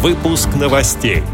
Выпуск 0.00 0.50
новостей. 0.54 1.24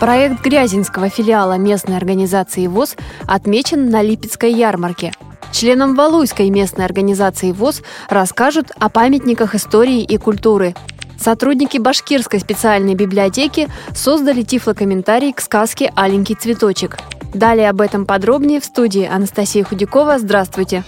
Проект 0.00 0.40
Грязинского 0.40 1.10
филиала 1.10 1.58
местной 1.58 1.98
организации 1.98 2.68
ВОЗ 2.68 2.96
отмечен 3.26 3.90
на 3.90 4.00
Липецкой 4.00 4.54
ярмарке. 4.54 5.12
Членам 5.52 5.94
Валуйской 5.94 6.48
местной 6.48 6.86
организации 6.86 7.52
ВОЗ 7.52 7.82
расскажут 8.08 8.70
о 8.78 8.88
памятниках 8.88 9.54
истории 9.54 10.00
и 10.00 10.16
культуры. 10.16 10.74
Сотрудники 11.20 11.76
Башкирской 11.76 12.40
специальной 12.40 12.94
библиотеки 12.94 13.68
создали 13.94 14.40
тифлокомментарий 14.40 15.34
к 15.34 15.42
сказке 15.42 15.92
«Аленький 15.94 16.34
цветочек». 16.34 16.96
Далее 17.34 17.68
об 17.68 17.82
этом 17.82 18.06
подробнее 18.06 18.62
в 18.62 18.64
студии 18.64 19.06
Анастасия 19.06 19.64
Худякова. 19.64 20.18
Здравствуйте! 20.18 20.82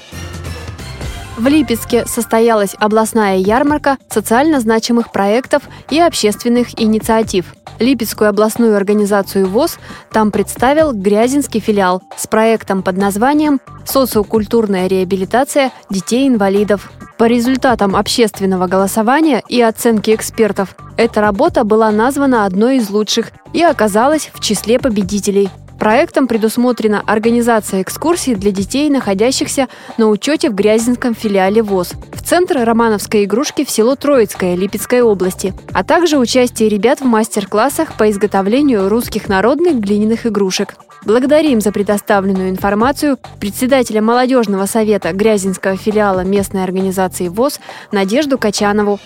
В 1.36 1.46
Липецке 1.48 2.06
состоялась 2.06 2.74
областная 2.78 3.36
ярмарка 3.36 3.98
социально 4.08 4.58
значимых 4.58 5.12
проектов 5.12 5.64
и 5.90 6.00
общественных 6.00 6.80
инициатив. 6.80 7.54
Липецкую 7.78 8.30
областную 8.30 8.74
организацию 8.74 9.46
ВОЗ 9.46 9.78
там 10.10 10.30
представил 10.30 10.92
Грязинский 10.92 11.60
филиал 11.60 12.02
с 12.16 12.26
проектом 12.26 12.82
под 12.82 12.96
названием 12.96 13.60
«Социокультурная 13.84 14.86
реабилитация 14.86 15.72
детей-инвалидов». 15.90 16.90
По 17.18 17.24
результатам 17.24 17.96
общественного 17.96 18.66
голосования 18.66 19.42
и 19.48 19.60
оценки 19.60 20.14
экспертов, 20.14 20.74
эта 20.96 21.20
работа 21.20 21.64
была 21.64 21.90
названа 21.90 22.46
одной 22.46 22.78
из 22.78 22.88
лучших 22.88 23.32
и 23.52 23.62
оказалась 23.62 24.30
в 24.32 24.40
числе 24.40 24.78
победителей– 24.78 25.50
Проектом 25.78 26.26
предусмотрена 26.26 27.02
организация 27.06 27.82
экскурсий 27.82 28.34
для 28.34 28.50
детей, 28.50 28.88
находящихся 28.88 29.68
на 29.98 30.08
учете 30.08 30.48
в 30.48 30.54
Грязинском 30.54 31.14
филиале 31.14 31.62
ВОЗ, 31.62 31.92
в 32.12 32.22
центр 32.22 32.58
романовской 32.64 33.24
игрушки 33.24 33.64
в 33.64 33.70
село 33.70 33.94
Троицкое 33.94 34.56
Липецкой 34.56 35.02
области, 35.02 35.54
а 35.72 35.84
также 35.84 36.18
участие 36.18 36.68
ребят 36.68 37.00
в 37.00 37.04
мастер-классах 37.04 37.96
по 37.96 38.10
изготовлению 38.10 38.88
русских 38.88 39.28
народных 39.28 39.78
глиняных 39.80 40.26
игрушек. 40.26 40.74
Благодарим 41.04 41.60
за 41.60 41.70
предоставленную 41.72 42.50
информацию 42.50 43.18
председателя 43.38 44.02
молодежного 44.02 44.66
совета 44.66 45.12
Грязинского 45.12 45.76
филиала 45.76 46.24
местной 46.24 46.64
организации 46.64 47.28
ВОЗ 47.28 47.60
Надежду 47.92 48.38
Качанову. 48.38 48.98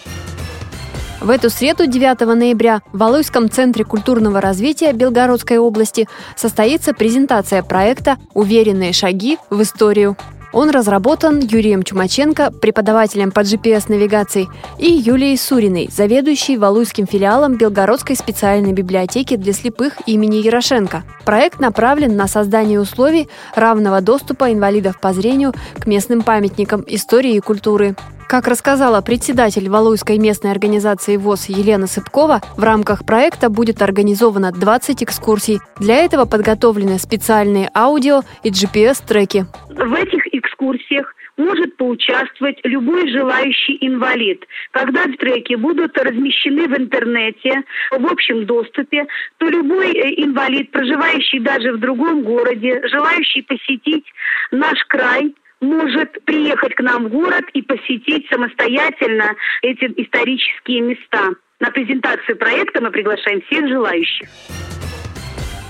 В 1.20 1.28
эту 1.28 1.50
среду, 1.50 1.86
9 1.86 2.20
ноября, 2.20 2.80
в 2.92 2.98
Валуйском 2.98 3.50
центре 3.50 3.84
культурного 3.84 4.40
развития 4.40 4.94
Белгородской 4.94 5.58
области 5.58 6.08
состоится 6.34 6.94
презентация 6.94 7.62
проекта 7.62 8.16
«Уверенные 8.32 8.94
шаги 8.94 9.36
в 9.50 9.60
историю». 9.60 10.16
Он 10.54 10.70
разработан 10.70 11.38
Юрием 11.41 11.82
Чумаченко, 11.82 12.50
преподавателем 12.50 13.32
по 13.32 13.41
GPS-навигации, 13.41 14.48
и 14.78 14.91
Юлией 14.91 15.36
Суриной, 15.36 15.91
заведующей 15.92 16.56
Валуйским 16.56 17.06
филиалом 17.06 17.56
Белгородской 17.56 18.16
специальной 18.16 18.72
библиотеки 18.72 19.36
для 19.36 19.52
слепых 19.52 19.98
имени 20.06 20.36
Ярошенко. 20.36 21.04
Проект 21.26 21.60
направлен 21.60 22.16
на 22.16 22.28
создание 22.28 22.80
условий 22.80 23.28
равного 23.54 24.00
доступа 24.00 24.50
инвалидов 24.50 24.98
по 24.98 25.12
зрению 25.12 25.52
к 25.78 25.86
местным 25.86 26.22
памятникам 26.22 26.82
истории 26.86 27.34
и 27.34 27.41
культуры. 27.41 27.94
Как 28.30 28.46
рассказала 28.46 29.00
председатель 29.00 29.68
Валуйской 29.68 30.16
местной 30.16 30.52
организации 30.52 31.16
ВОЗ 31.16 31.48
Елена 31.48 31.88
Сыпкова, 31.88 32.40
в 32.56 32.62
рамках 32.62 33.04
проекта 33.04 33.50
будет 33.50 33.82
организовано 33.82 34.52
20 34.52 35.02
экскурсий. 35.02 35.58
Для 35.80 35.96
этого 35.96 36.26
подготовлены 36.26 37.00
специальные 37.00 37.68
аудио 37.74 38.20
и 38.44 38.50
GPS-треки. 38.50 39.46
В 39.68 39.94
этих 39.94 40.32
экскурсиях 40.32 41.12
может 41.36 41.76
поучаствовать 41.76 42.60
любой 42.62 43.10
желающий 43.10 43.78
инвалид. 43.80 44.46
Когда 44.70 45.06
треки 45.18 45.54
будут 45.56 45.98
размещены 45.98 46.68
в 46.68 46.78
интернете, 46.78 47.64
в 47.90 48.06
общем 48.06 48.46
доступе, 48.46 49.06
то 49.38 49.48
любой 49.48 49.90
э, 49.92 50.22
инвалид, 50.22 50.70
проживающий 50.70 51.40
даже 51.40 51.72
в 51.72 51.80
другом 51.80 52.22
городе, 52.22 52.80
желающий 52.86 53.42
посетить 53.42 54.04
наш 54.52 54.78
край, 54.86 55.34
может 55.60 56.25
приехать 56.25 56.75
к 56.75 56.81
нам 56.81 57.06
в 57.06 57.10
город 57.10 57.44
и 57.53 57.62
посетить 57.62 58.26
самостоятельно 58.31 59.34
эти 59.62 59.84
исторические 59.97 60.81
места. 60.82 61.31
На 61.60 61.71
презентацию 61.71 62.37
проекта 62.38 62.81
мы 62.81 62.91
приглашаем 62.91 63.43
всех 63.43 63.69
желающих. 63.69 64.28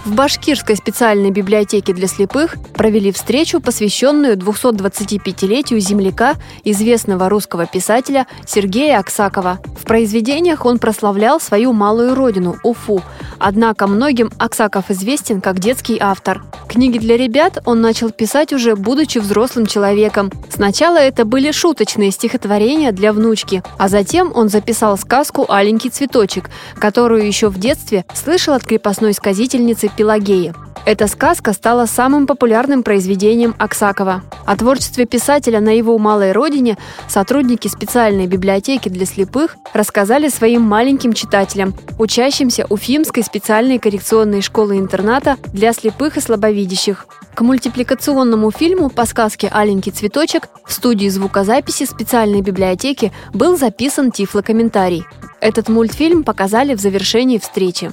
В 0.05 0.15
Башкирской 0.15 0.77
специальной 0.77 1.31
библиотеке 1.31 1.93
для 1.93 2.06
слепых 2.06 2.56
провели 2.75 3.12
встречу, 3.12 3.61
посвященную 3.61 4.37
225-летию 4.37 5.79
земляка, 5.79 6.37
известного 6.65 7.29
русского 7.29 7.67
писателя 7.67 8.27
Сергея 8.47 8.99
Аксакова. 8.99 9.59
В 9.79 9.84
произведениях 9.84 10.65
он 10.65 10.79
прославлял 10.79 11.39
свою 11.39 11.75
малую 11.75 12.15
родину– 12.15 12.56
Уфу. 12.65 13.03
Однако 13.41 13.87
многим 13.87 14.31
Аксаков 14.39 14.91
известен 14.91 15.41
как 15.41 15.59
детский 15.59 15.99
автор. 15.99 16.45
Книги 16.69 16.99
для 16.99 17.17
ребят 17.17 17.59
он 17.65 17.81
начал 17.81 18.11
писать 18.11 18.53
уже 18.53 18.77
будучи 18.77 19.19
взрослым 19.19 19.67
человеком. 19.67 20.31
Сначала 20.51 20.99
это 20.99 21.25
были 21.25 21.50
шуточные 21.50 22.11
стихотворения 22.12 22.93
для 22.93 23.12
внучки, 23.12 23.62
а 23.79 23.89
затем 23.89 24.31
он 24.34 24.50
записал 24.50 24.97
сказку 24.99 25.47
«Аленький 25.49 25.91
цветочек», 25.91 26.50
которую 26.79 27.27
еще 27.27 27.49
в 27.49 27.59
детстве 27.59 28.05
слышал 28.15 28.55
от 28.55 28.65
крепостной 28.65 29.15
сказительницы 29.15 29.89
Пелагеи. 29.89 30.55
Эта 30.87 31.07
сказка 31.07 31.53
стала 31.53 31.87
самым 31.87 32.27
популярным 32.27 32.83
произведением 32.83 33.55
Аксакова. 33.59 34.23
О 34.47 34.57
творчестве 34.57 35.05
писателя 35.05 35.61
на 35.61 35.77
его 35.77 35.99
малой 35.99 36.33
родине 36.33 36.79
сотрудники 37.07 37.69
специальной 37.69 38.27
библиотеки 38.27 38.89
для 38.89 39.05
слепых 39.05 39.57
рассказали 39.75 40.29
своим 40.29 40.63
маленьким 40.63 41.13
читателям, 41.13 41.75
учащимся 41.99 42.67
Уфимской 42.71 43.23
специальной 43.23 43.79
коррекционной 43.79 44.41
школы-интерната 44.41 45.37
для 45.53 45.73
слепых 45.75 46.17
и 46.17 46.21
слабовидящих. 46.21 47.07
К 47.35 47.43
мультипликационному 47.43 48.51
фильму 48.51 48.89
по 48.89 49.05
сказке 49.05 49.49
«Аленький 49.53 49.93
цветочек» 49.93 50.49
в 50.67 50.73
студии 50.73 51.09
звукозаписи 51.09 51.85
специальной 51.85 52.41
библиотеки 52.41 53.12
был 53.33 53.57
записан 53.57 54.11
тифлокомментарий. 54.11 55.05
Этот 55.41 55.69
мультфильм 55.69 56.25
показали 56.25 56.75
в 56.75 56.81
завершении 56.81 57.39
встречи. 57.39 57.93